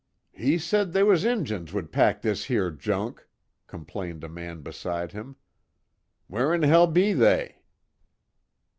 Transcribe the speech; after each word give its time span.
"He 0.31 0.57
said 0.57 0.93
they 0.93 1.03
was 1.03 1.23
Injuns 1.23 1.73
would 1.73 1.91
pack 1.91 2.23
this 2.23 2.45
here 2.45 2.71
junk," 2.71 3.27
complained 3.67 4.23
a 4.23 4.29
man 4.29 4.61
beside 4.63 5.11
him, 5.11 5.35
"Where'n 6.25 6.63
hell 6.63 6.87
be 6.87 7.13
they?" 7.13 7.59